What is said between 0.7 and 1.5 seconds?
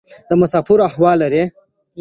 احوال لرې؟